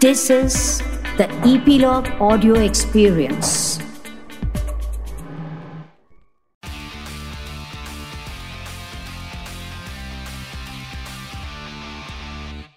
[0.00, 0.82] This is
[1.16, 3.78] the Epilogue Audio Experience.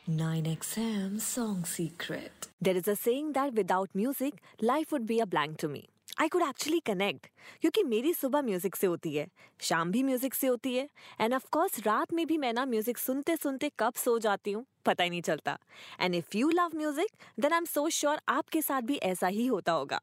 [0.07, 2.47] Nine XM Song Secret.
[2.61, 5.87] There is a saying that without music, life would be a blank to me.
[6.21, 7.27] I could actually connect
[7.61, 9.27] क्योंकि मेरी सुबह music से होती है
[9.61, 10.87] शाम भी music से होती है
[11.21, 14.65] एंड ऑफ कोर्स रात में भी मैं ना म्यूजिक सुनते सुनते कब सो जाती हूँ
[14.84, 15.58] पता ही नहीं चलता।
[16.00, 17.10] And if you love music
[17.40, 20.00] then I am so sure आपके साथ भी ऐसा ही होता होगा।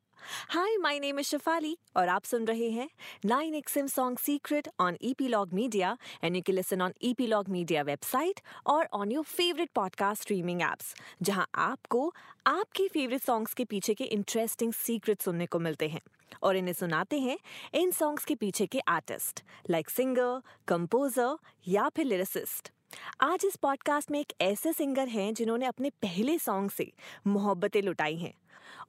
[0.49, 2.89] Hi my name is Shefali और आप सुन रहे हैं
[3.25, 8.39] nine XM song secret on Epilogue media and you can listen on Epilogue media website
[8.67, 12.11] और on your favourite podcast streaming apps जहाँ आपको
[12.47, 16.01] आपके फेवरेट सॉन्ग्स के पीछे के इंटरेस्टिंग सीक्रेट सुनने को मिलते हैं।
[16.43, 17.37] और इन्हें सुनाते हैं
[17.73, 21.37] इन सॉन्ग्स के पीछे के आर्टिस्ट लाइक सिंगर कंपोजर
[21.67, 22.71] या फिर लिरिसिस्ट
[23.21, 26.91] आज इस पॉडकास्ट में एक ऐसे सिंगर हैं जिन्होंने अपने पहले सॉन्ग से
[27.27, 28.33] मोहब्बतें लुटाई हैं।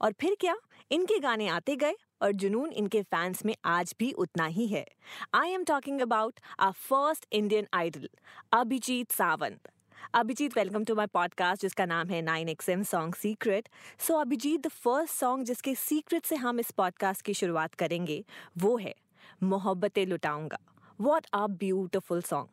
[0.00, 0.56] और फिर क्या?
[0.92, 4.86] इनके गाने आते गए और जुनून इनके फैंस में आज भी उतना ही है।
[5.34, 8.08] I am talking about a first Indian Idol
[8.52, 9.68] Abhijeet Sawant
[10.14, 14.60] Abhijeet welcome to my podcast जिसका नाम है nine X M song secret so Abhijeet
[14.60, 18.24] the first song जिसके सीक्रेट से हम इस पॉडकास्ट की शुरुआत करेंगे,
[18.58, 18.94] वो है,
[19.42, 20.58] मोहब्बतें लुटाऊँगा।
[21.00, 22.48] वॉट आ ब्यूटिफुल सॉन्ग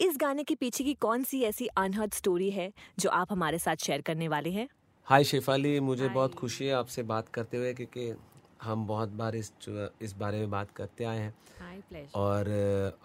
[0.00, 3.76] इस गाने के पीछे की कौन सी ऐसी अनहद स्टोरी है जो आप हमारे साथ
[3.76, 4.68] शेयर करने वाले हैं?
[5.04, 6.14] हाय शेफाली मुझे Hi.
[6.14, 8.14] बहुत खुशी है आपसे बात करते हुए क्योंकि
[8.62, 9.52] हम बहुत बार इस
[10.02, 11.34] इस बारे में बात करते आए हैं।
[12.14, 12.48] और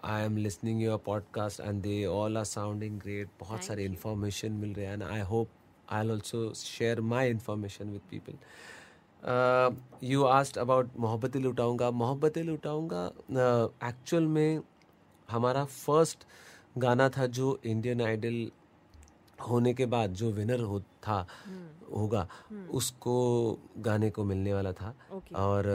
[0.04, 4.72] I am listening your podcast and they all are sounding great बहुत सारे इन्फॉर्मेशन मिल
[4.74, 5.48] रहे हैं and I hope
[5.90, 8.34] I also share my information with people
[10.06, 13.04] you asked about Mohabbatein लुटाऊँगा। मोहब्बतें लुटाऊँगा
[13.88, 14.60] एक्चुअल uh, में
[15.30, 16.26] हमारा फ़र्स्ट
[16.78, 18.50] गाना था जो इंडियन आइडल
[19.38, 23.16] होने के बाद जो विनर हो था हम्म। होगा हम्म। उसको
[23.78, 24.94] गाने को मिलने वाला था
[25.36, 25.66] और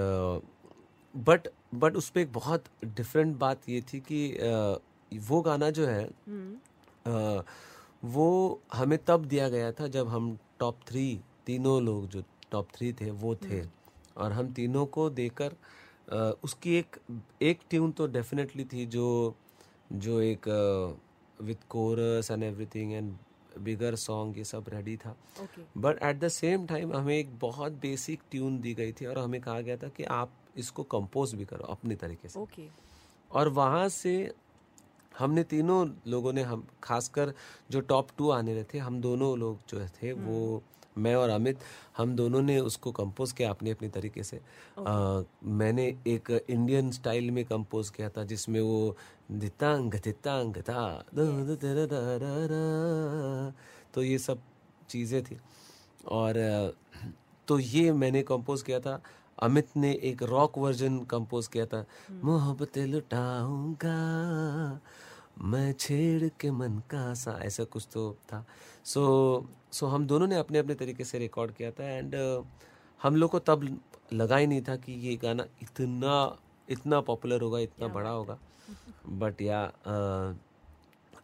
[1.13, 4.21] बट बट उस पर एक बहुत डिफरेंट बात ये थी कि
[5.11, 7.43] वो गाना जो है हम्म।
[8.07, 11.07] वो हमें तब दिया गया था जब हम टॉप थ्री
[11.45, 13.63] तीनों लोग जो टॉप थ्री थे वो थे
[14.17, 15.55] और हम तीनों को देकर
[16.43, 16.97] उसकी एक
[17.41, 19.07] एक ट्यून तो डेफिनेटली थी जो
[19.93, 20.47] जो एक
[21.41, 23.15] with chorus and everything and
[23.59, 25.15] bigger song ये सब रेडी था
[25.77, 29.41] but at the same time हमें एक बहुत बेसिक ट्यून दी गई थी और हमें
[29.41, 32.67] कहा गया था कि आप इसको कंपोज भी करो अपने तरीके से okay.
[33.31, 34.33] और वहाँ से
[35.19, 37.33] हमने तीनों लोगों ने हम खासकर
[37.71, 40.23] जो टॉप टू आने रहे थे हम दोनों लोग जो थे hmm.
[40.23, 40.63] वो
[40.97, 41.59] मैं और अमित
[41.97, 44.87] हम दोनों ने उसको कंपोज किया अपने अपने तरीके से। okay.
[44.87, 48.95] आ, मैंने एक इंडियन स्टाइल में कंपोज किया था जिसमें वो
[49.31, 51.05] दितांग दितांग था
[53.93, 54.39] तो ये सब
[54.89, 55.37] चीज़ें थी।
[56.07, 56.33] और
[57.47, 59.01] तो ये मैंने कंपोज किया था।
[59.39, 63.99] अमित ने एक रॉक वर्जन कंपोज किया था। हम्म। मोहब्बत लुटाऊँगा
[65.41, 68.45] मैं छेड़ के मन का सा ऐसा कुछ तो था।
[68.83, 69.01] सो
[69.47, 72.45] so, सो so हम दोनों ने अपने अपने तरीके से रिकॉर्ड किया था एंड uh,
[73.03, 73.79] हम लोग को तब
[74.13, 76.37] लगा ही नहीं था कि ये गाना इतना
[76.69, 78.37] इतना पॉपुलर होगा इतना बड़ा होगा।
[79.09, 80.37] बट या uh,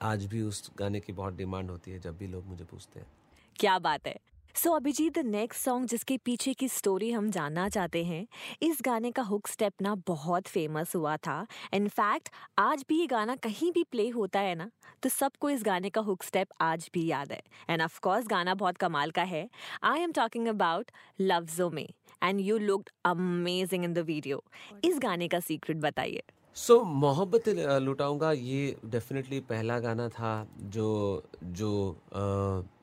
[0.01, 3.07] आज भी उस गाने की बहुत डिमांड होती है जब भी लोग मुझे पूछते हैं।
[3.55, 4.19] क्या बात है।
[4.55, 8.25] So so, Abhijeet the next song जिसके पीछे की स्टोरी हम जानना चाहते हैं
[8.61, 12.29] इस गाने का हुक स्टेप ना बहुत फ़ेमस हुआ था। इनफैक्ट
[12.59, 14.69] आज भी ये गाना कहीं भी प्ले होता है ना
[15.03, 18.53] तो सबको इस गाने का हुक स्टेप आज भी याद है। एंड ऑफ़ कोर्स गाना
[18.55, 19.47] बहुत कमाल का है।
[19.83, 20.91] आई एम टॉकिंग अबाउट
[21.21, 21.87] लफ्जों में
[22.23, 24.43] and you look amazing in the video
[24.83, 26.23] इस गाने का सीक्रेट बताइए।
[26.55, 27.49] सो so, मोहब्बत
[27.81, 31.73] लुटाऊँगा ये डेफिनेटली पहला गाना था जो जो
[32.09, 32.80] uh,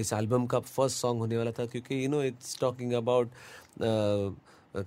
[0.00, 3.30] इस एल्बम का फ़र्स्ट सॉन्ग होने वाला था क्योंकि you know it's talking about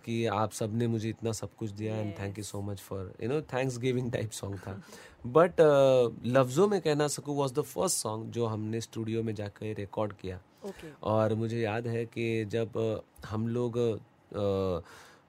[0.04, 3.30] कि आप सबने मुझे इतना सब कुछ दिया and thank you so much for you
[3.30, 4.82] know thanks giving type song था
[5.28, 9.74] बट uh, लफ्ज़ों में कहना सकूँ वॉज़ द फ़र्स्ट सॉन्ग जो हमने स्टूडियो में जाकर
[9.76, 10.92] रिकॉर्ड किया okay.
[11.04, 13.78] और मुझे याद है कि जब uh, हम लोग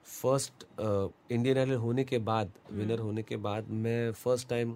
[0.05, 0.65] फ़र्स्ट
[1.31, 3.03] इंडियन आइडल होने के बाद विनर hmm.
[3.03, 4.75] होने के बाद मैं फ़र्स्ट टाइम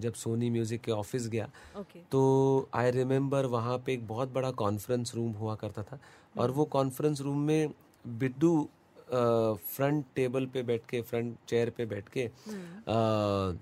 [0.00, 1.48] जब सोनी म्यूज़िक के ऑफ़िस गया
[1.78, 2.02] okay.
[2.12, 5.98] तो आई रिमेम्बर वहाँ पे एक बहुत बड़ा कॉन्फ्रेंस रूम हुआ करता था
[6.34, 7.72] और वो कॉन्फ्रेंस रूम में
[8.04, 8.68] बिड्डू
[9.10, 13.56] फ्रंट टेबल पे बैठ के फ्रंट चेयर पे बैठ के आ,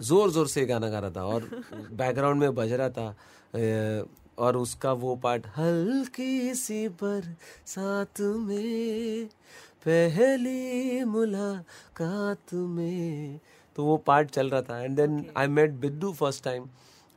[0.00, 1.48] ज़ोर ज़ोर से गाना गा रहा था और
[1.92, 3.14] बैकग्राउंड में बज रहा था
[4.38, 7.34] और उसका वो पार्ट हल्की सी पर
[7.66, 9.28] साथ में
[9.86, 13.40] पहली मुलाकात में
[13.76, 14.80] तो वो पार्ट चल रहा था.
[14.82, 16.68] And then I met Biddu first time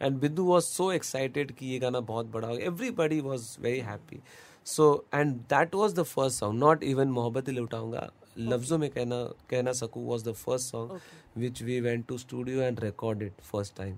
[0.01, 4.21] and Biddu was so excited कि ये गाना बहुत बड़ा हो everybody was very happy
[4.65, 8.09] so and that was the first song not even मोहब्बत लुटाऊँगा.
[8.37, 10.99] लफ्जों में कहना कहना सकूँ was the first song
[11.37, 13.97] which we went to studio and record it first time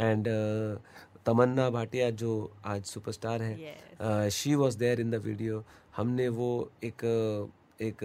[0.00, 0.28] and
[1.26, 2.30] Tamannaah Bhatia जो
[2.66, 5.62] आज सुपरस्टार है she was there in the video
[5.96, 6.48] हमने वो
[6.84, 7.04] एक
[7.82, 8.04] एक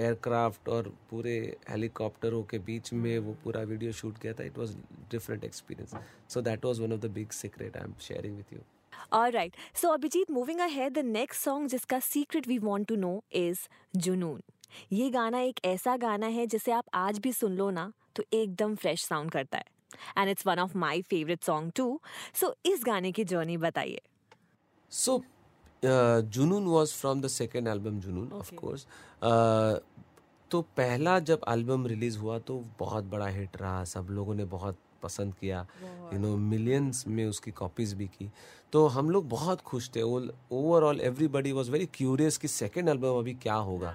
[0.00, 1.36] एयरक्राफ्ट और पूरे
[1.70, 4.76] हेलीकॉप्टरों के बीच में वो पूरा वीडियो शूट किया था it was
[5.10, 5.94] different experience
[6.34, 8.60] so that was one of the big secret I am sharing with you
[9.16, 9.54] All right.
[9.80, 13.60] So Abhijit, moving ahead, the next song जिसका secret we want to know is
[13.96, 14.40] जुनून
[14.92, 18.74] ये गाना एक ऐसा गाना है जिसे आप आज भी सुन लो ना तो एकदम
[18.74, 19.64] फ्रेश साउंड करता है.
[20.18, 22.00] And it's one of my favourite song too
[22.40, 24.00] so इस गाने की जर्नी बताइए.
[24.90, 25.22] So
[25.82, 28.86] Junoon was from the second album Junoon of course
[30.50, 34.76] तो पहला जब एल्बम रिलीज़ हुआ तो बहुत बड़ा हिट रहा। सब लोगों ने बहुत
[35.02, 35.66] पसंद किया।
[36.12, 38.30] यू नो मिलियंस में उसकी कॉपीज भी की।
[38.72, 43.34] तो हम लोग बहुत खुश थे। Overall everybody was very curious कि सेकेंड एल्बम अभी
[43.42, 43.94] क्या होगा।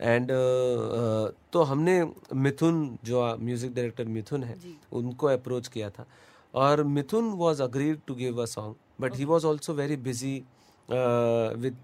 [0.00, 1.94] एंड uh, uh, तो हमने
[2.34, 4.56] मिथुन जो म्यूज़िक डायरेक्टर मिथुन है
[4.92, 6.06] उनको अप्रोच किया था।
[6.54, 10.42] और Mithoon was agreed to give a song but he was also very busy
[10.90, 11.76] with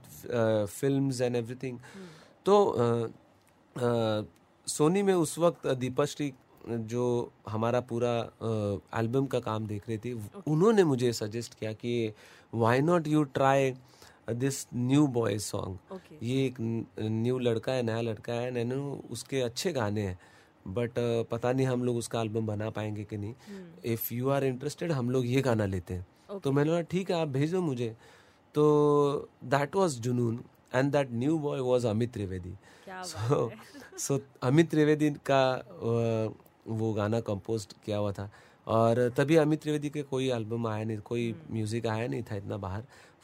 [0.71, 1.79] film and everything
[2.47, 2.57] तो
[4.67, 6.33] सोनी uh, में उस वक्त दीपाश्री
[6.69, 7.05] जो
[7.49, 8.15] हमारा पूरा
[9.01, 10.43] एल्बम का काम देख रही थी okay.
[10.47, 12.13] उन्होंने मुझे सजेस्ट किया कि
[12.55, 13.71] why not you try
[14.31, 16.57] this new boy song ये एक
[17.01, 18.81] न्यू लड़का है नया लड़का है नैनो
[19.11, 20.19] उसके अच्छे गाने हैं
[20.69, 23.35] बट uh, पता नहीं हम लोग उसका एल्बम बना पाएँगे कि नहीं।
[23.93, 26.43] इफ़ यू आर इंटरेस्टेड हम लोग ये गाना लेते हैं। okay.
[26.43, 27.97] तो मैंने बोला ठीक है आप भेजो मुझे।
[28.59, 30.39] तो that was Junoon
[30.75, 32.55] and that new boy was Amit Trivedi.
[32.89, 33.51] So
[33.99, 35.43] so Amit Trivedi का
[36.69, 38.31] वो गाना कंपोज किया हुआ था।
[38.67, 42.57] और तभी अमित त्रिवेदी के कोई एल्बम आया नहीं कोई म्यूज़िक आया नहीं था इतना
[42.65, 42.83] बाहर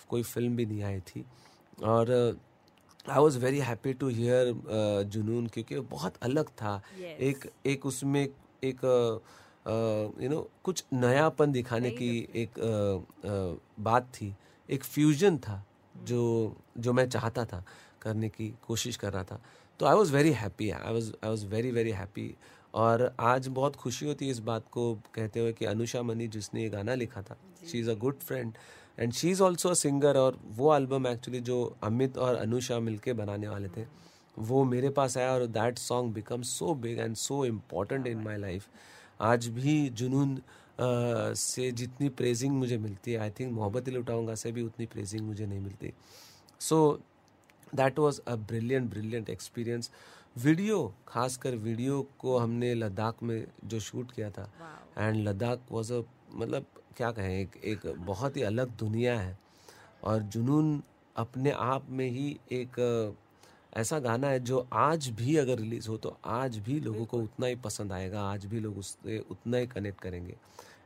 [0.09, 1.25] कोई फ़िल्म भी नहीं आई थी।
[1.85, 2.11] और
[3.09, 4.53] I was very happy to hear
[5.15, 7.21] Junoon क्योंकि बहुत अलग था। Yes.
[7.29, 8.85] एक एक उसमें एक
[9.65, 12.97] यू नो you know, कुछ नयापन दिखाने की एक uh,
[13.31, 14.35] uh, बात थी।
[14.69, 15.65] एक फ्यूजन था.
[16.07, 17.65] जो जो मैं चाहता था
[18.03, 19.41] करने की कोशिश कर रहा था
[19.81, 22.35] तो I was very happy I was I was very very happy
[22.75, 26.63] और आज बहुत खुशी होती है इस बात को कहते हुए कि अनुषा मनी जिसने
[26.63, 27.37] ये गाना लिखा था
[27.73, 28.53] she is a good friend
[28.99, 33.13] and she is also a singer और वो एल्बम एक्चुअली जो अमित और अनुषा मिलके
[33.13, 33.87] बनाने वाले थे
[34.37, 38.37] वो मेरे पास आया और that song become so big and so important in my
[38.37, 38.67] life
[39.21, 40.39] आज भी जुनून
[40.79, 45.47] से जितनी प्रेजिंग मुझे मिलती है आई थिंक मोहब्बत लुटाऊँगा से भी उतनी प्रेजिंग मुझे
[45.47, 45.93] नहीं मिलती।
[46.61, 47.01] So
[47.75, 49.91] that was a brilliant brilliant experience
[50.37, 54.51] video खासकर वीडियो को हमने लद्दाख में जो शूट किया था
[54.99, 56.67] एंड लद्दाख वॉज़ अ मतलब
[56.97, 59.39] क्या कहें एक एक बहुत ही अलग दुनिया है।
[60.05, 60.83] और जुनून
[61.17, 62.75] अपने आप में ही एक
[63.77, 67.47] ऐसा गाना है जो आज भी अगर रिलीज़ हो तो आज भी लोगों को उतना
[67.47, 70.37] ही पसंद आएगा, आज भी लोग उससे उतना ही कनेक्ट करेंगे।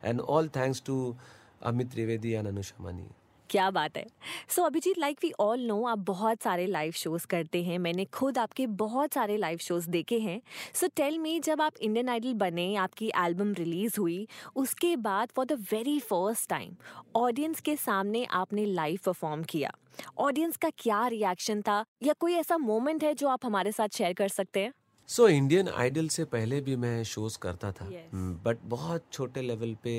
[0.05, 1.17] And all thanks to
[1.63, 3.07] Amit Trivedi and Anusha Mani
[3.51, 4.07] क्या बात है।
[4.49, 8.05] So so, Abhijeet like we all know आप बहुत सारे लाइव शोज़ करते हैं। मैंने
[8.05, 10.41] खुद आपके बहुत सारे लाइव शोज़ देखे हैं।
[10.75, 15.47] सो टेल मी जब आप इंडियन आइडल बने आपकी एल्बम रिलीज़ हुई उसके बाद for
[15.47, 16.77] the very first time
[17.17, 19.71] audience के सामने आपने लाइव परफॉर्म किया।
[20.19, 21.85] ऑडियंस का क्या रिएक्शन था?
[22.03, 24.73] या कोई ऐसा मोमेंट है जो आप हमारे साथ शेयर कर सकते हैं?
[25.09, 28.55] सो इंडियन आइडल से पहले भी मैं शोज़ करता था। But yes.
[28.55, 29.95] Hmm, बहुत छोटे लेवल पे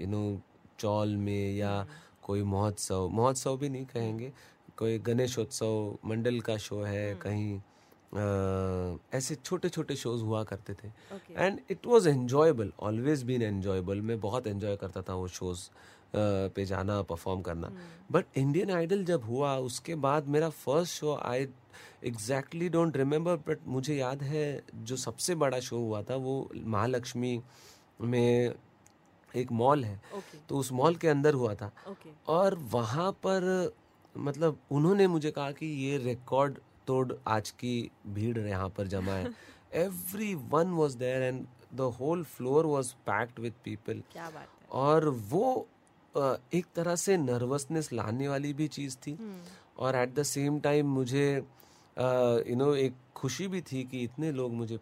[0.00, 0.22] यू नो
[0.80, 1.74] चौल में या
[2.22, 4.32] कोई महोत्सव महोत्सव भी नहीं कहेंगे।
[4.78, 7.60] कोई गणेशोत्सव मंडल का शो है हम्म। कहीं
[8.10, 8.22] आ,
[9.16, 10.88] ऐसे छोटे छोटे शोज़ हुआ करते थे।
[11.36, 15.68] And it was enjoyable always been enjoyable मैं बहुत एंजॉय करता था वो शोज़
[16.54, 17.70] पे जाना परफॉर्म करना।
[18.12, 21.46] बट इंडियन आइडल जब हुआ उसके बाद मेरा first show I
[22.06, 24.44] exactly don't remember but मुझे याद है
[24.74, 27.40] जो सबसे बड़ा शो हुआ था वो महालक्ष्मी
[28.00, 28.54] में
[29.36, 30.48] एक मॉल है okay.
[30.48, 32.12] तो उस मॉल के अंदर हुआ था okay.
[32.28, 33.72] और वहाँ पर
[34.14, 39.32] मतलब उन्होंने मुझे कहा कि ये रिकॉर्ड तोड़ आज की भीड़ यहाँ पर जमा है
[39.76, 44.02] every one was there and the whole floor was packed with people
[44.72, 45.66] और वो
[46.16, 49.78] एक तरह से नर्वसनेस लाने वाली भी चीज़ थी hmm.
[49.78, 54.52] और एट द सेम टाइम मुझे यू नो एक खुशी भी थी कि इतने लोग
[54.52, 54.78] मुझे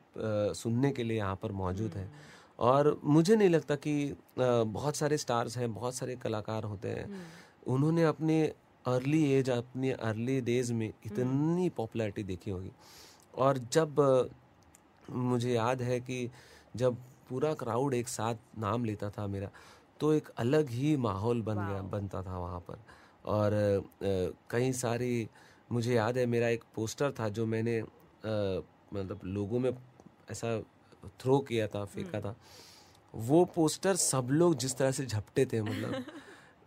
[0.54, 2.38] सुनने के लिए यहाँ पर मौजूद हैं hmm.
[2.58, 7.72] और मुझे नहीं लगता कि बहुत सारे स्टार्स हैं बहुत सारे कलाकार होते हैं। हम्म।
[7.74, 8.42] उन्होंने अपने
[8.84, 12.70] अर्ली एज अपनी अर्ली डेज़ में इतनी पॉपुलैरिटी देखी होगी।
[13.34, 14.00] और जब
[15.10, 16.30] मुझे याद है कि
[16.76, 16.96] जब
[17.28, 19.50] पूरा क्राउड एक साथ नाम लेता था मेरा
[20.00, 22.78] तो एक अलग ही माहौल बन गया बनता था वहाँ पर।
[23.26, 23.52] और
[24.50, 25.28] कई सारी
[25.72, 27.80] मुझे याद है मेरा एक पोस्टर था जो मैंने
[28.94, 29.70] मतलब लोगों में
[30.30, 30.56] ऐसा
[31.20, 32.36] थ्रो किया था फेंका था।
[33.14, 36.04] वो पोस्टर सब लोग जिस तरह से झपटे थे मतलब।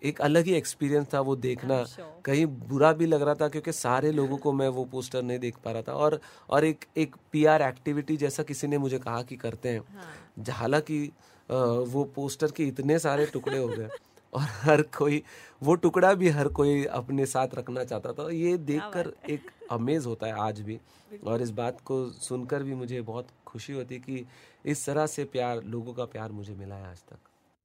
[0.04, 1.84] एक अलग ही एक्सपीरियंस था वो देखना।
[2.26, 5.58] कहीं बुरा भी लग रहा था क्योंकि सारे लोगों को मैं वो पोस्टर नहीं देख
[5.58, 6.20] पा रहा था। और
[6.50, 11.12] और एक एक पीआर एक्टिविटी जैसा किसी ने मुझे कहा कि करते हैं। हाँ। हालाँकि
[11.52, 13.90] वो पोस्टर के इतने सारे टुकड़े हो गए।
[14.34, 15.22] और हर कोई
[15.64, 20.28] वो टुकड़ा भी हर कोई अपने साथ रखना चाहता था। ये देखकर एक अमेज होता
[20.28, 20.80] है आज भी।
[21.24, 24.26] और इस बात को सुनकर भी मुझे बहुत खुशी होती है कि
[24.66, 27.18] इस तरह से प्यार लोगों का प्यार मुझे मिला है आज तक।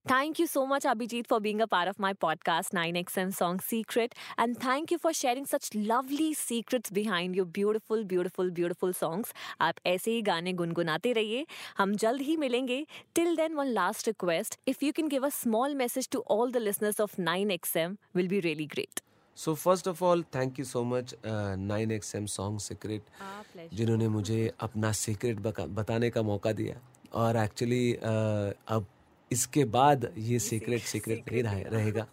[0.05, 4.15] Thank you so much, Abhijit, for being a part of my podcast, 9XM Song Secret.
[4.35, 9.33] And thank you for sharing such lovely secrets behind your beautiful, beautiful, beautiful songs.
[9.61, 11.45] आप ऐसे ही गाने गुनगुनाते रहिए
[11.77, 15.75] हम जल्द ही मिलेंगे till then one last request if you can give a small
[15.75, 19.03] message to all the listeners of 9XM will be really great.
[19.37, 24.39] So first of all thank you so much nine X M song secret जिन्होंने मुझे
[24.59, 25.39] अपना secret
[25.79, 26.75] बताने का मौका दिया
[27.13, 28.85] और actually uh, अब
[29.30, 32.06] इसके बाद ये सीक्रेट सीक्रेट नहीं रहे, रहेगा।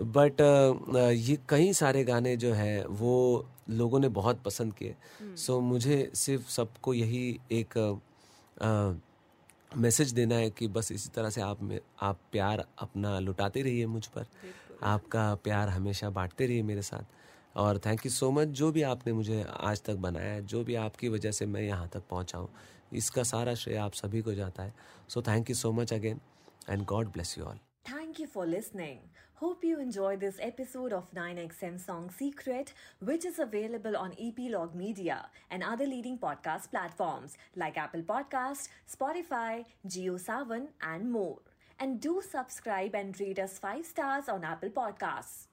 [0.00, 0.40] बट
[1.12, 6.10] ये कई सारे गाने जो है वो लोगों ने बहुत पसंद किए। सो so, मुझे
[6.14, 7.78] सिर्फ़ सबको यही एक
[9.76, 13.86] मैसेज देना है कि बस इसी तरह से आप में आप प्यार अपना लुटाते रहिए
[13.86, 14.26] मुझ पर।
[14.82, 17.14] आपका प्यार हमेशा बांटते रहिए मेरे साथ।
[17.56, 20.74] और थैंक यू सो मच जो भी आपने मुझे आज तक बनाया है जो भी
[20.74, 22.48] आपकी वजह से मैं यहाँ तक पहुँचा हूँ
[22.92, 24.74] इसका सारा श्रेय आप सभी को जाता है
[25.08, 26.20] so thank you so much again
[26.70, 29.02] and God bless you all Thank you for listening.
[29.40, 32.72] Hope you enjoyed this episode of 9XM Song Secret,
[33.10, 35.18] which is available on Epilogue Media
[35.50, 41.38] and other leading podcast platforms like Apple Podcast, Spotify, GeoSavan, and more.
[41.78, 45.46] And do subscribe and rate us 5 stars on Apple Podcasts.